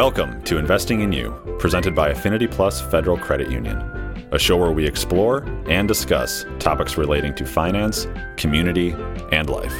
[0.00, 3.76] Welcome to Investing in You, presented by Affinity Plus Federal Credit Union,
[4.32, 8.06] a show where we explore and discuss topics relating to finance,
[8.38, 8.92] community,
[9.30, 9.74] and life.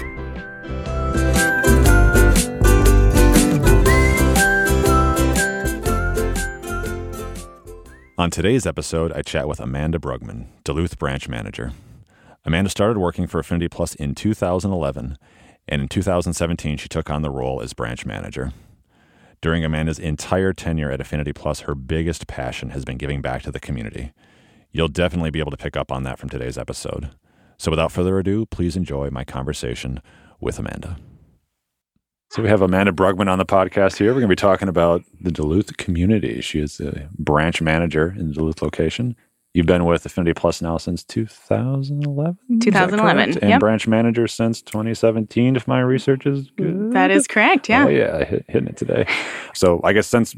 [8.18, 11.72] On today's episode, I chat with Amanda Brugman, Duluth branch manager.
[12.44, 15.16] Amanda started working for Affinity Plus in 2011,
[15.66, 18.52] and in 2017, she took on the role as branch manager.
[19.42, 23.50] During Amanda's entire tenure at Affinity Plus, her biggest passion has been giving back to
[23.50, 24.12] the community.
[24.70, 27.10] You'll definitely be able to pick up on that from today's episode.
[27.56, 30.02] So without further ado, please enjoy my conversation
[30.40, 30.98] with Amanda.
[32.30, 34.08] So we have Amanda Brugman on the podcast here.
[34.08, 36.42] We're going to be talking about the Duluth community.
[36.42, 39.16] She is a branch manager in the Duluth location.
[39.52, 42.60] You've been with Affinity Plus now since 2011?
[42.60, 43.38] 2011.
[43.38, 43.58] And yep.
[43.58, 46.92] branch manager since 2017, if my research is good.
[46.92, 47.68] That is correct.
[47.68, 47.86] Yeah.
[47.86, 48.24] Oh, yeah.
[48.24, 49.06] Hit, hitting it today.
[49.52, 50.36] So I guess since,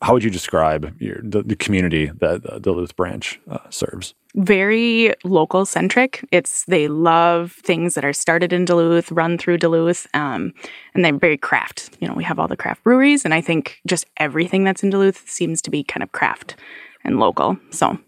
[0.00, 4.14] how would you describe your, the, the community that the Duluth branch uh, serves?
[4.34, 6.26] Very local centric.
[6.32, 10.54] It's they love things that are started in Duluth, run through Duluth, um,
[10.94, 11.94] and they're very craft.
[12.00, 14.88] You know, we have all the craft breweries, and I think just everything that's in
[14.88, 16.56] Duluth seems to be kind of craft
[17.04, 17.58] and local.
[17.70, 17.98] So,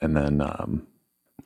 [0.00, 0.86] and then um,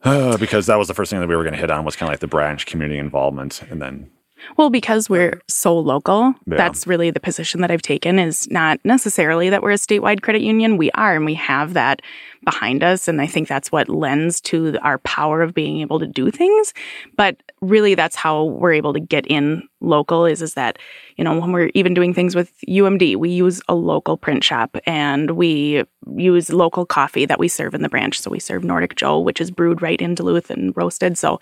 [0.39, 2.09] because that was the first thing that we were going to hit on was kind
[2.09, 4.11] of like the branch community involvement, and then
[4.57, 6.57] well, because we're so local, Yeah.
[6.57, 10.43] that's really the position that I've taken is not necessarily that we're a statewide credit
[10.43, 10.77] union.
[10.77, 12.03] We are, and we have that
[12.45, 13.09] behind us.
[13.09, 16.73] And I think that's what lends to our power of being able to do things.
[17.17, 20.79] But really, that's how we're able to get in local is, is that,
[21.17, 24.77] you know, when we're even doing things with UMD, we use a local print shop
[24.87, 25.83] and we
[26.17, 28.21] use local coffee that we serve in the branch.
[28.21, 31.19] So we serve Nordic Joe, which is brewed right in Duluth and roasted.
[31.19, 31.41] So,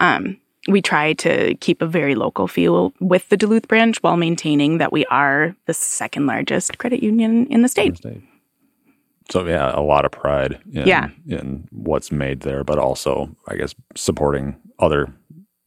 [0.00, 0.36] um,
[0.68, 4.92] we try to keep a very local feel with the Duluth branch while maintaining that
[4.92, 8.00] we are the second largest credit union in the state.
[9.30, 11.08] So yeah, a lot of pride in, Yeah.
[11.26, 15.12] in what's made there, but also I guess supporting other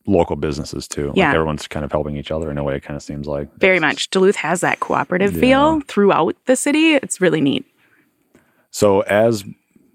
[0.07, 1.07] local businesses too.
[1.07, 1.33] Like Yeah.
[1.33, 2.75] everyone's kind of helping each other in a way.
[2.75, 4.09] It kind of seems like Very much.
[4.11, 5.39] Duluth has that cooperative Yeah.
[5.41, 6.93] feel throughout the city.
[6.93, 7.65] It's really neat.
[8.69, 9.43] So as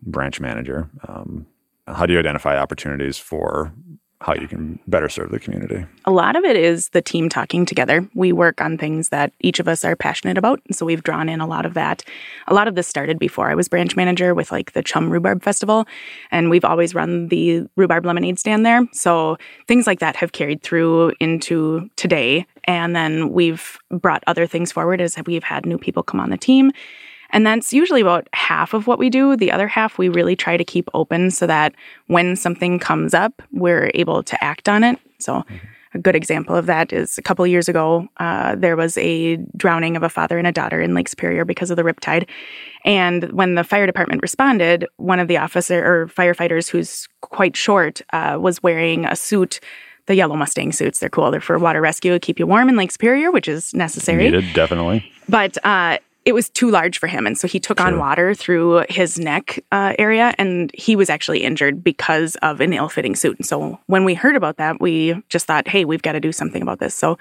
[0.02, 1.46] branch manager, um,
[1.86, 3.72] how do you identify opportunities for
[4.20, 5.86] how you can better serve the community?
[6.04, 8.06] A lot of it is the team talking together.
[8.14, 10.60] We work on things that each of us are passionate about.
[10.72, 12.04] So we've drawn in a lot of that.
[12.46, 15.42] A lot of this started before I was branch manager with like the Chum Rhubarb
[15.42, 15.86] Festival.
[16.30, 18.86] And we've always run the rhubarb lemonade stand there.
[18.92, 22.46] So things like that have carried through into today.
[22.64, 26.36] And then we've brought other things forward as we've had new people come on the
[26.36, 26.72] team.
[27.32, 29.36] And that's usually about half of what we do.
[29.36, 31.74] The other half we really try to keep open so that
[32.06, 34.98] when something comes up, we're able to act on it.
[35.18, 35.44] So,
[35.92, 39.96] a good example of that is a couple years ago, uh, there was a drowning
[39.96, 42.28] of a father and a daughter in Lake Superior because of the riptide.
[42.84, 48.02] And when the fire department responded, one of the officer or firefighters who's quite short
[48.12, 49.60] uh, was wearing a suit.
[50.06, 51.30] The yellow Mustang suits, they're cool.
[51.30, 55.12] They're for water rescue, keep you warm in Lake Superior, which is necessary Needed, definitely.
[55.28, 58.84] but uh, it was too large for him, and so he took on water through
[58.90, 63.38] his neck uh, area, and he was actually injured because of an ill-fitting suit.
[63.38, 66.30] And so when we heard about that, we just thought, "Hey, we've got to do
[66.30, 67.16] something about this." So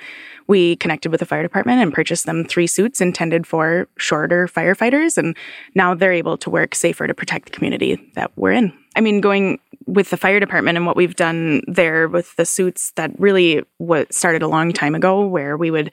[0.47, 5.17] we connected with the fire department and purchased them three suits intended for shorter firefighters,
[5.17, 5.35] and
[5.75, 8.73] now they're able to work safer to protect the community that we're in.
[8.97, 12.91] I mean, going with the fire department and what we've done there with the suits
[12.91, 15.91] that really what started a long time ago, where we would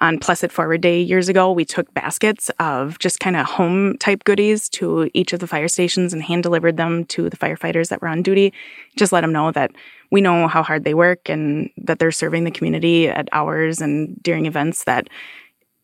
[0.00, 3.96] on Plus It Forward Day years ago, we took baskets of just kind of home
[3.98, 7.88] type goodies to each of the fire stations and hand delivered them to the firefighters
[7.88, 8.52] that were on duty.
[8.96, 9.72] Just let them know that
[10.10, 14.22] we know how hard they work and that they're serving the community at hours and
[14.22, 15.08] during events that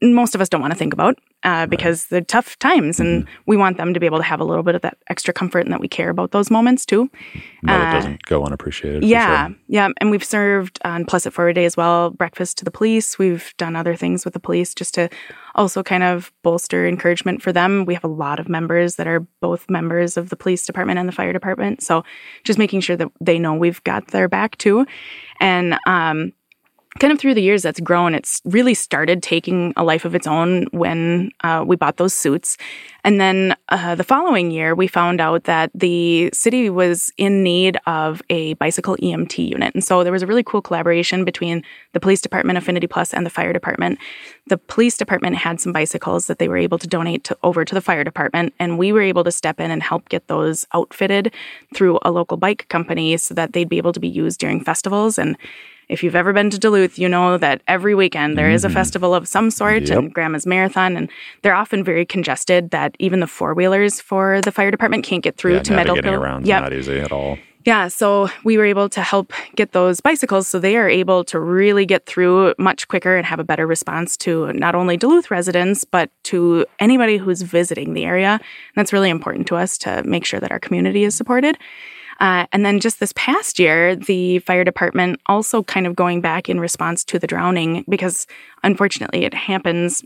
[0.03, 3.57] most of us don't want to think about uh, because they're tough times and we
[3.57, 5.73] want them to be able to have a little bit of that extra comfort and
[5.73, 7.11] that we care about those moments too.
[7.63, 9.05] No, it Uh, doesn't go unappreciated.
[9.05, 9.57] Yeah, sure.
[9.69, 13.19] yeah, and we've served on Plus It Forward Day as well breakfast to the police.
[13.19, 15.09] We've done other things with the police just to
[15.55, 17.85] also kind of bolster encouragement for them.
[17.87, 21.09] We have a lot of members that are both members of the police department and
[21.09, 22.05] the fire department, so
[22.43, 24.87] just making sure that they know we've got their back too,
[25.41, 26.33] and um,
[27.01, 28.15] kind of through the years that's grown.
[28.15, 32.57] It's really started taking a life of its own when uh, we bought those suits.
[33.03, 37.79] And then uh, the following year we found out that the city was in need
[37.87, 39.75] of a bicycle emt unit.
[39.75, 41.65] And so there was a really cool collaboration between
[41.95, 43.99] the police department affinity plus and the fire department.
[44.47, 47.75] The police department had some bicycles that they were able to donate to, over to
[47.75, 51.35] the fire department and we were able to step in and help get those outfitted
[51.75, 55.19] through a local bike company so that they'd be able to be used during festivals.
[55.19, 55.37] And
[55.89, 58.75] if you've ever been to Duluth, you know that every weekend there is a mm-hmm.
[58.75, 59.99] festival of some sort Yep.
[59.99, 61.11] and Grandma's Marathon, and
[61.43, 65.37] they're often very congested that even the four wheelers for the fire department can't get
[65.37, 66.19] through Yeah, to Meadowville.
[66.19, 66.63] around is Yep.
[66.63, 67.39] not easy at all.
[67.65, 71.41] Yeah, so we were able to help get those bicycles so they are able to
[71.41, 75.83] really get through much quicker and have a better response to not only Duluth residents,
[75.83, 78.33] but to anybody who's visiting the area.
[78.33, 78.41] And
[78.77, 81.57] that's really important to us to make sure that our community is supported.
[82.21, 86.49] Uh, and then just this past year, the fire department also kind of going back
[86.49, 88.27] in response to the drowning because
[88.63, 90.05] unfortunately it happens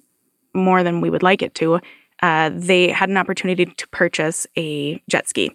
[0.54, 1.80] more than we would like it to.
[2.22, 5.52] Uh, they had an opportunity to purchase a jet ski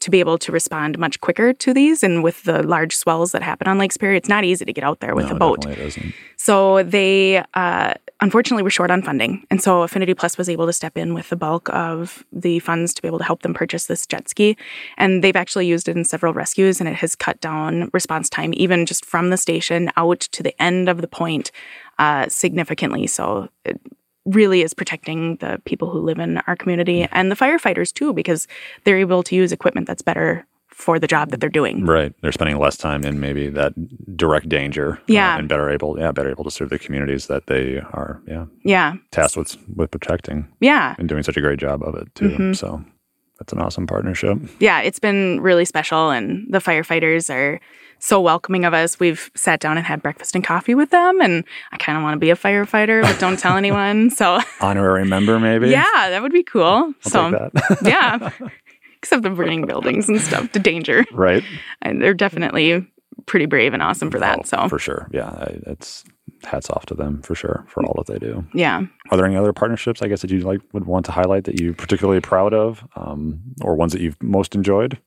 [0.00, 2.02] to be able to respond much quicker to these.
[2.02, 4.84] And with the large swells that happen on Lake Superior, it's not easy to get
[4.84, 5.62] out there with No, a boat.
[5.62, 6.14] definitely it isn't.
[6.36, 9.46] So they uh, unfortunately we were short on funding.
[9.50, 12.94] And so Affinity Plus was able to step in with the bulk of the funds
[12.94, 14.56] to be able to help them purchase this jet ski.
[14.96, 18.54] And they've actually used it in several rescues and it has cut down response time,
[18.54, 21.52] even just from the station out to the end of the point,
[21.98, 23.06] uh, significantly.
[23.06, 23.78] So it
[24.24, 28.48] really is protecting the people who live in our community and the firefighters too, because
[28.84, 31.86] they're able to use equipment that's better for the job that they're doing.
[31.86, 32.12] Right.
[32.20, 33.72] They're spending less time in maybe that
[34.16, 34.94] direct danger.
[34.94, 35.38] uh, Yeah.
[35.38, 38.94] and better able, yeah, better able to serve the communities that they are, yeah, Yeah.
[39.12, 40.94] tasked with with protecting Yeah.
[40.98, 42.28] and doing such a great job of it too.
[42.30, 42.52] Mm-hmm.
[42.54, 42.84] So
[43.38, 44.38] that's an awesome partnership.
[44.60, 47.60] yeah, it's been really special, and the firefighters are
[48.00, 49.00] so welcoming of us.
[49.00, 52.14] We've sat down and had breakfast and coffee with them, and I kind of want
[52.16, 54.10] to be a firefighter, but don't tell anyone.
[54.10, 55.70] So, Honorary member, maybe.
[55.70, 56.92] yeah, that would be cool.
[57.06, 57.50] I'll so,
[57.84, 58.30] yeah,
[59.04, 61.44] except the burning buildings and stuff to danger, right.
[61.82, 62.86] and they're definitely
[63.26, 64.38] pretty brave and awesome for that.
[64.40, 66.04] Oh, so, for sure, yeah, I- it's
[66.42, 68.44] hats off to them for sure for all that they do.
[68.52, 68.82] yeah.
[69.10, 70.02] Are there any other partnerships?
[70.02, 73.40] I guess that you like would want to highlight that you're particularly proud of, um,
[73.62, 74.98] or ones that you've most enjoyed?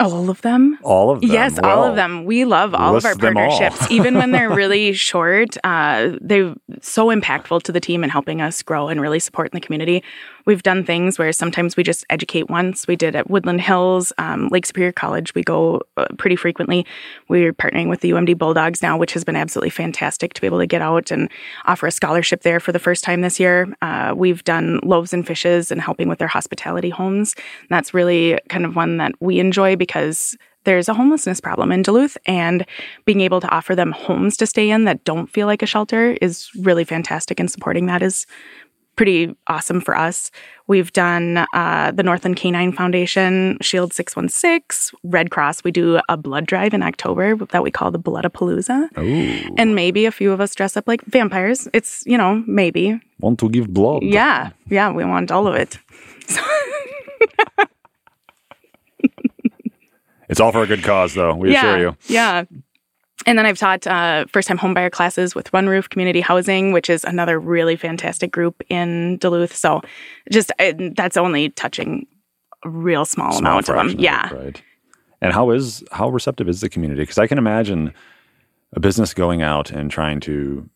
[0.00, 0.78] All of them?
[0.84, 1.30] All of them.
[1.30, 2.24] Yes, all of them.
[2.24, 3.48] We love all of our list them all.
[3.48, 5.56] partnerships, even when they're really short.
[5.64, 9.56] Uh, they're so impactful to the team and helping us grow and really support in
[9.56, 10.04] the community.
[10.48, 12.86] We've done things where sometimes we just educate once.
[12.86, 15.34] We did at Woodland Hills, um, Lake Superior College.
[15.34, 16.86] We go uh, pretty frequently.
[17.28, 20.60] We're partnering with the UMD Bulldogs now, which has been absolutely fantastic to be able
[20.60, 21.28] to get out and
[21.66, 23.68] offer a scholarship there for the first time this year.
[23.82, 27.34] Uh, we've done loaves and fishes and helping with their hospitality homes.
[27.36, 31.82] And that's really kind of one that we enjoy because there's a homelessness problem in
[31.82, 32.64] Duluth, and
[33.06, 36.16] being able to offer them homes to stay in that don't feel like a shelter
[36.20, 37.40] is really fantastic.
[37.40, 38.26] And supporting that is
[38.96, 40.30] pretty awesome for us.
[40.66, 45.62] We've done uh, the Northland Canine Foundation, Shield 616, Red Cross.
[45.64, 48.98] We do a blood drive in October that we call the Bloodapalooza.
[48.98, 51.68] Ooh, And maybe a few of us dress up like vampires.
[51.72, 53.00] It's, you know, maybe.
[53.20, 54.02] want to give blood?
[54.02, 54.50] Yeah.
[54.68, 54.90] Yeah.
[54.90, 55.78] We want all of it.
[60.38, 61.34] It's all for a good cause, though.
[61.34, 61.96] We yeah, assure you.
[62.06, 62.44] Yeah.
[63.26, 66.88] And then I've taught uh, first time homebuyer classes with One Roof Community Housing, which
[66.88, 69.56] is another really fantastic group in Duluth.
[69.56, 69.82] So
[70.30, 72.06] just uh, that's only touching
[72.64, 73.96] a real small, Small amount of them.
[73.98, 74.32] Yeah.
[74.32, 74.62] right.
[75.20, 77.02] And how is how receptive is the community?
[77.02, 77.92] Because I can imagine
[78.74, 80.70] a business going out and trying to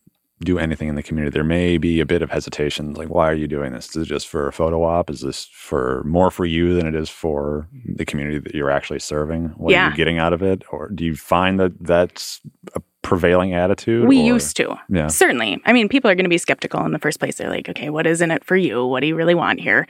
[0.45, 1.33] do anything in the community.
[1.33, 3.95] There may be a bit of hesitation, like, why are you doing this?
[3.97, 5.11] Is it just for a photo op?
[5.11, 8.99] Is this for more for you than it is for the community that you're actually
[8.99, 9.49] serving?
[9.57, 10.65] What are you getting out of it?
[10.71, 12.41] Or do you find that that's
[12.75, 14.09] a prevailing attitude?
[14.09, 14.77] We or- used to.
[14.89, 15.09] Yeah.
[15.09, 15.61] Certainly.
[15.65, 17.37] I mean, people are going to be skeptical in the first place.
[17.37, 18.87] They're like, okay, what is in it for you?
[18.87, 19.87] What do you really want here?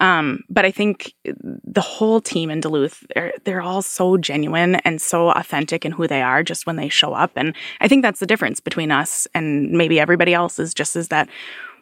[0.00, 5.00] Um, but I think the whole team in Duluth, they're, they're all so genuine and
[5.00, 7.32] so authentic in who they are just when they show up.
[7.36, 11.08] And I think that's the difference between us and maybe everybody else is just is
[11.08, 11.28] that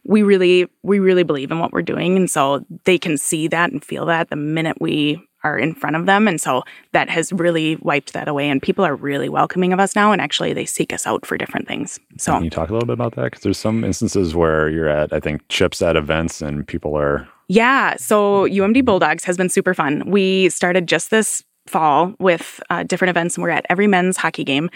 [0.05, 2.17] we really, we really believe in what we're doing.
[2.17, 5.97] And so they can see that and feel that the minute we are in front
[5.97, 6.29] of them.
[6.29, 8.49] And so that has really wiped that away.
[8.49, 10.13] And people are really welcoming of us now.
[10.13, 11.99] And actually, they seek us out for different things.
[12.19, 13.25] So Can you talk a little bit about that?
[13.25, 17.29] Because there's some instances where you're at, I think, chips at events and people are
[17.49, 17.97] Yeah.
[17.97, 20.11] So UMD Bulldogs has been super fun.
[20.11, 24.45] We started just this fall with uh, different events, and we're at every men's hockey
[24.45, 24.71] game.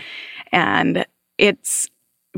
[0.53, 1.05] And
[1.39, 1.89] it's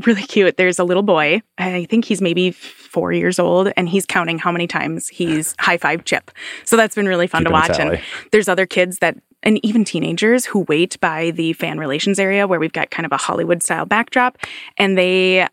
[0.05, 0.57] really cute.
[0.57, 4.51] There's a little boy, I think he's maybe four years old, and he's counting how
[4.51, 6.31] many times he's high five Chip.
[6.65, 7.79] So that's been really fun Keeping to watch.
[7.79, 12.47] And there's other kids that, and even teenagers who wait by the fan relations area
[12.47, 14.37] where we've got kind of a Hollywood style backdrop,
[14.77, 15.47] and they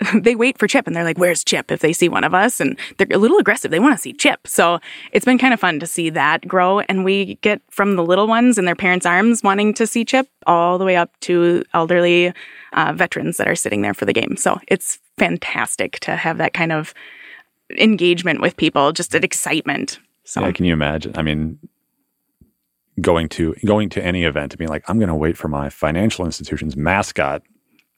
[0.14, 1.70] they wait for Chip and they're like, Where's Chip?
[1.70, 2.60] if they see one of us.
[2.60, 3.70] And they're a little aggressive.
[3.70, 4.46] They want to see Chip.
[4.46, 4.78] So
[5.12, 6.80] it's been kind of fun to see that grow.
[6.80, 10.28] And we get from the little ones in their parents' arms wanting to see Chip
[10.46, 12.32] all the way up to elderly
[12.72, 14.36] uh, veterans that are sitting there for the game.
[14.36, 16.94] So it's fantastic to have that kind of
[17.78, 19.98] engagement with people, just an excitement.
[20.24, 21.12] So Yeah, can you imagine?
[21.16, 21.58] I mean,
[23.00, 25.70] going to going to any event and being like, I'm going to wait for my
[25.70, 27.42] financial institution's mascot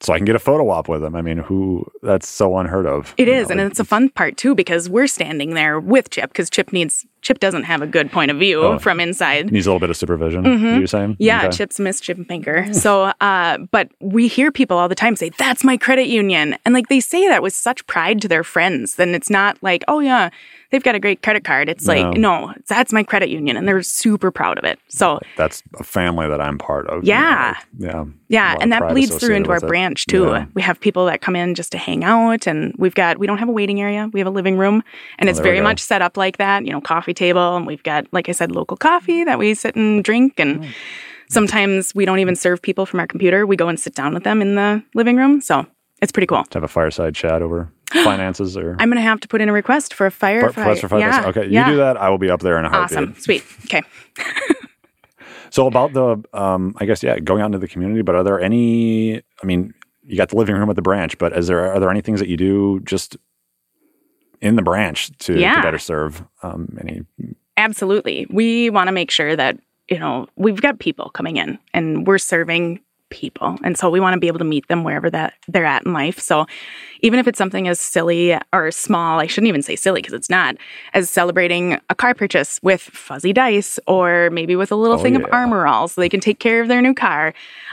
[0.01, 1.15] so I can get a photo op with him.
[1.15, 3.15] I mean, who that's so unheard of.
[3.19, 6.11] It is, know, and like, it's a fun part too because we're standing there with
[6.11, 8.79] Chip because Chip needs Chip doesn't have a good point of view Oh.
[8.79, 9.53] from inside.
[9.53, 10.43] needs a little bit of supervision.
[10.43, 10.81] Mm-hmm.
[10.81, 11.17] You saying?
[11.19, 11.57] Yeah, Okay.
[11.59, 12.73] Chip's Chip maker.
[12.73, 16.73] So, uh, but we hear people all the time say, "That's my credit union," and
[16.75, 18.95] like they say that with such pride to their friends.
[18.95, 20.31] Then it's not like, "Oh yeah,
[20.71, 22.47] they've got a great credit card." It's like, No.
[22.47, 24.79] no, that's my credit union, and they're super proud of it.
[24.89, 27.05] So, That's a family that I'm part of.
[27.05, 27.55] you know, Yeah.
[27.57, 28.05] like, yeah.
[28.29, 29.67] yeah, and that bleeds through into our it.
[29.67, 30.25] branch too.
[30.27, 30.47] Yeah.
[30.55, 33.39] We have people that come in just to hang out, and we've got we don't
[33.39, 34.09] have a waiting area.
[34.13, 34.83] We have a living room,
[35.19, 36.65] and it's Oh, we very much set up like that.
[36.65, 39.77] You know, coffee table, and we've got, like I said, local coffee that we sit
[39.77, 40.69] and drink, and Mm.
[41.29, 43.47] sometimes we don't even serve people from our computer.
[43.47, 45.67] We go and sit down with them in the living room, so
[46.03, 46.45] it's pretty cool.
[46.45, 49.53] To have a fireside chat over finances or I'm gonna have to put in a
[49.53, 50.51] request for a fire.
[50.53, 51.27] for us for five yeah.
[51.27, 51.71] Okay, you yeah.
[51.71, 51.97] do that.
[51.97, 52.99] I will be up there in a heartbeat.
[52.99, 53.45] Awesome, sweet.
[53.65, 53.83] Okay.
[55.51, 58.03] So about the, um, I guess yeah, going out into the community.
[58.03, 59.17] But are there any?
[59.17, 61.91] I mean, you got the living room at the branch, but is there are there
[61.91, 63.17] any things that you do just
[64.41, 67.03] in the branch to, to better serve um, any?
[67.57, 68.27] Absolutely.
[68.31, 72.19] We want to make sure that, you know, we've got people coming in and we're
[72.19, 72.81] serving
[73.11, 73.59] people.
[73.63, 75.93] And so we want to be able to meet them wherever that they're at in
[75.93, 76.19] life.
[76.19, 76.47] So
[77.03, 80.31] even if it's something as silly or small, I shouldn't even say silly because it's
[80.31, 80.57] not,
[80.95, 85.15] as celebrating a car purchase with fuzzy dice or maybe with a little Oh, thing
[85.15, 85.21] yeah.
[85.21, 87.33] of armor all so they can take care of their new car.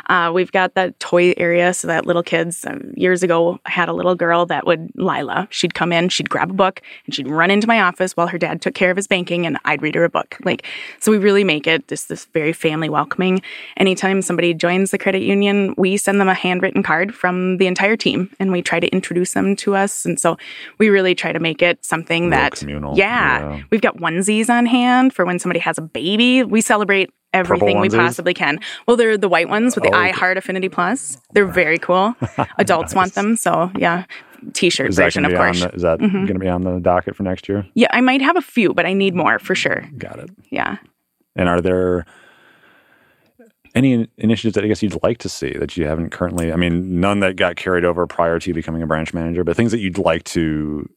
[0.09, 3.89] Uh, we've got that toy area so that little kids, um, years ago, I had
[3.89, 7.27] a little girl that would, Lila, she'd come in, she'd grab a book and she'd
[7.27, 9.95] run into my office while her dad took care of his banking and I'd read
[9.95, 10.37] her a book.
[10.45, 10.65] Like,
[10.99, 13.41] so we really make it this, this very family welcoming.
[13.77, 17.97] Anytime somebody joins the credit union, we send them a handwritten card from the entire
[17.97, 20.05] team and we try to introduce them to us.
[20.05, 20.37] And so
[20.77, 22.97] we really try to make it something Real that, communal.
[22.97, 23.63] yeah, Yeah.
[23.71, 26.43] we've got onesies on hand for when somebody has a baby.
[26.43, 28.59] We celebrate everything we possibly can.
[28.87, 30.11] Well, they're the white ones with the Oh, I.
[30.11, 31.17] Heart Affinity Plus.
[31.33, 32.15] They're very cool.
[32.57, 34.05] Adults want them, so yeah.
[34.53, 35.45] T-shirt version, of to be on?
[35.47, 35.59] course.
[35.61, 36.11] The, is that Mhm.
[36.11, 37.65] going to be on the docket for next year?
[37.73, 39.83] Yeah, I might have a few, but I need more for sure.
[39.97, 40.29] Got it.
[40.51, 40.77] Yeah.
[41.35, 42.05] And are there
[43.77, 46.51] any initiatives that I guess you'd like to see that you haven't currently?
[46.51, 49.55] I mean, none that got carried over prior to you becoming a branch manager, but
[49.55, 50.89] things that you'd like to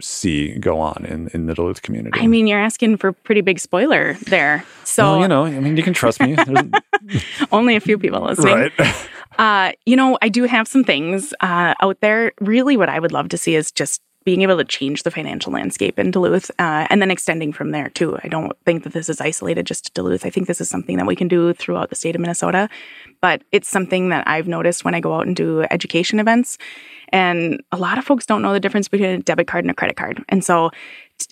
[0.00, 2.18] see go on in, in the Duluth community.
[2.20, 4.64] I mean, you're asking for pretty big spoiler there.
[4.84, 8.20] So well, you know, I mean, you can trust me, There's- only a few people
[8.22, 8.54] listening.
[8.54, 8.72] right?
[9.38, 12.32] Uh, you know, I do have some things uh, out there.
[12.42, 15.52] Really, what I would love to see is just being able to change the financial
[15.52, 18.18] landscape in Duluth uh, and then extending from there too.
[18.22, 20.24] I don't think that this is isolated just to Duluth.
[20.24, 22.68] I think this is something that we can do throughout the state of Minnesota.
[23.20, 26.58] But it's something that I've noticed when I go out and do education events.
[27.10, 29.74] And a lot of folks don't know the difference between a debit card and a
[29.74, 30.24] credit card.
[30.28, 30.70] And so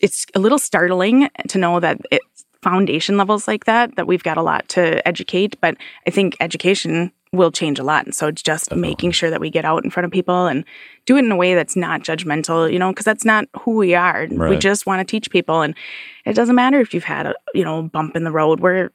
[0.00, 4.36] it's a little startling to know that it's foundation levels like that, that we've got
[4.36, 5.58] a lot to educate.
[5.60, 8.04] But I think education will change a lot.
[8.04, 10.64] And so it's just making sure that we get out in front of people and
[11.06, 13.94] do it in a way that's not judgmental, you know, because that's not who we
[13.94, 14.26] are.
[14.30, 15.62] We just want to teach people.
[15.62, 15.74] And
[16.26, 18.60] it doesn't matter if you've had a, you know, bump in the road.
[18.60, 18.90] We're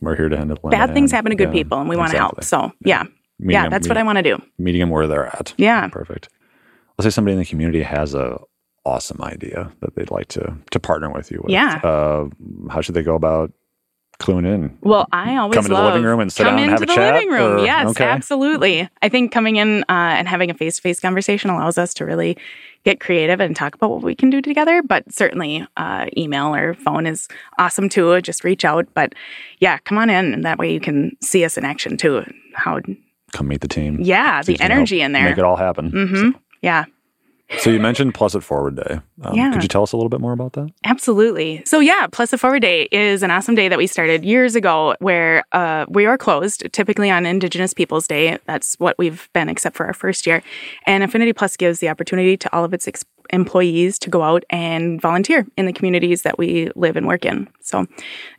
[0.00, 2.44] We're here to handle bad things happen to good people and we want to help.
[2.44, 3.04] So yeah.
[3.38, 4.42] Meeting yeah, them- that's what I want to do.
[4.58, 5.54] meeting them where they're at.
[5.56, 5.88] Yeah.
[5.88, 6.28] Perfect.
[6.98, 8.38] Let's say somebody in the community has a
[8.84, 11.52] awesome idea that they'd like to to partner with you with.
[11.52, 11.76] Yeah.
[11.84, 12.28] Uh,
[12.70, 13.52] how should they go about
[14.18, 14.76] cluing in?
[14.82, 16.86] Well, I always Come into the living room and sit down and into have a
[16.86, 17.60] the chat, living room.
[17.60, 18.04] or- Yes, okay.
[18.04, 18.88] absolutely.
[19.02, 22.04] I think coming in uh, and having a face to face conversation allows us to
[22.04, 22.36] really
[22.84, 24.82] get creative and talk about what we can do together.
[24.82, 28.20] But certainly, uh, email or phone is awesome too.
[28.22, 28.86] Just reach out.
[28.94, 29.14] But
[29.60, 32.24] yeah, come on in, and that way you can see us in action too.
[32.54, 32.80] How
[33.32, 33.98] Come meet the team.
[34.00, 35.24] yeah, the if you can energy in there.
[35.28, 35.90] Make it all happen.
[35.90, 36.30] hmm
[36.62, 36.86] Yeah.
[37.58, 39.00] So you mentioned Plus It Forward Day.
[39.22, 39.52] Um, Yeah.
[39.52, 40.70] Could you tell us a little bit more about that?
[40.84, 41.62] Absolutely.
[41.64, 44.94] So yeah, Plus It Forward Day is an awesome day that we started years ago
[45.00, 48.38] where uh, we are closed typically on Indigenous Peoples Day.
[48.44, 50.42] That's what we've been except for our first year.
[50.86, 54.44] And Affinity Plus gives the opportunity to all of its ex- employees to go out
[54.50, 57.48] and volunteer in the communities that we live and work in.
[57.60, 57.86] So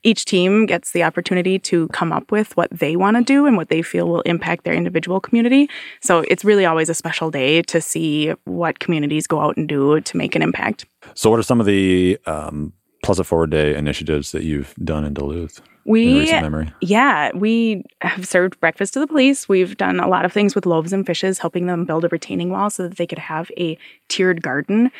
[0.03, 3.57] each team gets the opportunity to come up with what they want to do and
[3.57, 5.69] what they feel will impact their individual community.
[6.01, 10.01] So it's really always a special day to see what communities go out and do
[10.01, 10.85] to make an impact.
[11.13, 12.73] So, what are some of the um,
[13.09, 16.71] Plus It Forward Day initiatives that you've done in Duluth in We memory?
[16.79, 19.49] Yeah, we have served breakfast to the police.
[19.49, 22.51] We've done a lot of things with loaves and fishes, helping them build a retaining
[22.51, 24.91] wall so that they could have a tiered garden.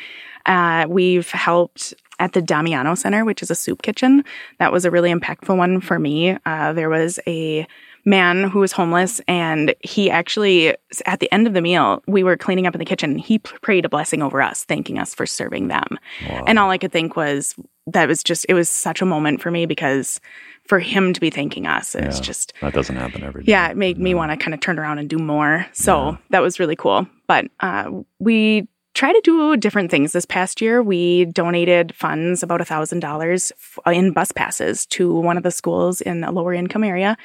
[0.44, 4.24] Uh, we've helped at the Damiano Center, which is a soup kitchen.
[4.58, 6.36] That was a really impactful one for me.
[6.44, 7.64] Uh, there was a
[8.04, 10.74] man who was homeless, and he actually,
[11.06, 13.18] at the end of the meal, we were cleaning up in the kitchen.
[13.18, 15.98] He prayed a blessing over us, thanking us for serving them.
[16.28, 16.44] Wow.
[16.48, 17.54] And all I could think was
[17.92, 20.20] that was just, it was such a moment for me because
[20.66, 22.22] for him to be thanking us it's Yeah.
[22.22, 23.52] just That doesn't happen every day.
[23.52, 25.66] yeah, it made me want to kind of turn around and do more.
[25.72, 27.06] So that was really cool.
[27.26, 30.12] But uh, we try to do different things.
[30.12, 35.50] This past year, we donated funds, about $1,000 in bus passes to one of the
[35.50, 37.16] schools in a lower income area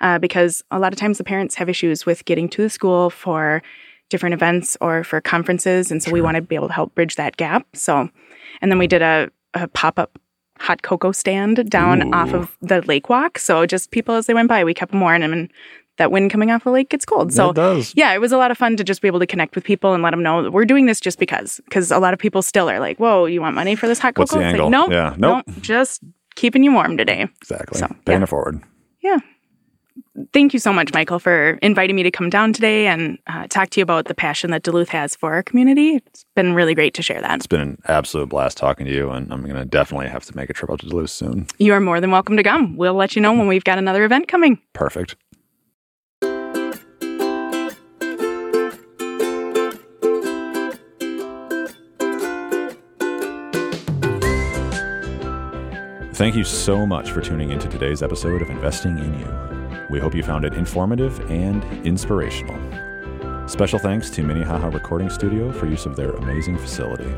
[0.00, 3.08] uh, because a lot of times the parents have issues with getting to the school
[3.10, 3.62] for
[4.10, 5.90] different events or for conferences.
[5.90, 6.24] And so we Sure.
[6.24, 7.66] want to be able to help bridge that gap.
[7.72, 8.08] So,
[8.60, 10.18] and then we did a, a pop up
[10.58, 13.38] hot cocoa stand down off of the lake walk.
[13.38, 15.50] So just people as they went by, we kept them warm and
[15.98, 17.32] that wind coming off the lake gets cold.
[17.32, 19.54] So it yeah, it was a lot of fun to just be able to connect
[19.54, 21.60] with people and let them know that we're doing this just because.
[21.64, 24.14] Because a lot of people still are like, "Whoa, you want money for this hot
[24.14, 24.66] cocoa?" What's the It's angle?
[24.66, 25.44] Like, nope, Yeah, nope.
[25.60, 26.00] just
[26.34, 27.28] keeping you warm today.
[27.42, 27.78] Exactly.
[27.78, 28.22] So, Paying yeah.
[28.24, 28.62] it forward.
[30.34, 33.70] Thank you so much, Michael, for inviting me to come down today and uh, talk
[33.70, 35.96] to you about the passion that Duluth has for our community.
[35.96, 37.36] It's been really great to share that.
[37.36, 40.36] It's been an absolute blast talking to you, and I'm going to definitely have to
[40.36, 41.46] make a trip out to Duluth soon.
[41.58, 42.76] You are more than welcome to come.
[42.76, 44.60] We'll let you know when we've got another event coming.
[44.74, 45.16] Perfect.
[56.14, 59.51] Thank you so much for tuning into today's episode of Investing in You.
[59.92, 62.56] We hope you found it informative and inspirational.
[63.46, 67.14] Special thanks to Minnehaha Recording Studio for use of their amazing facility.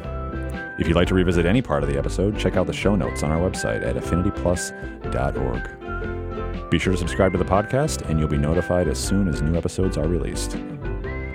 [0.81, 3.23] If you'd like to revisit any part of the episode, check out the show notes
[3.23, 6.69] on our website at affinityplus.org.
[6.69, 9.57] Be sure to subscribe to the podcast, and you'll be notified as soon as new
[9.57, 10.57] episodes are released.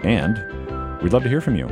[0.03, 0.35] And
[1.01, 1.69] we'd love to hear from you.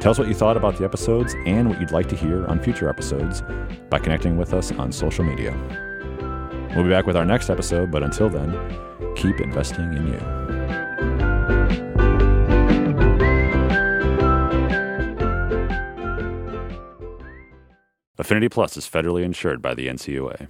[0.00, 2.60] Tell us what you thought about the episodes and what you'd like to hear on
[2.60, 3.44] future episodes
[3.88, 5.54] by connecting with us on social media.
[6.74, 8.52] We'll be back with our next episode, but until then,
[9.16, 10.40] keep investing in you.
[18.18, 20.48] Affinity Plus is federally insured by the NCUA.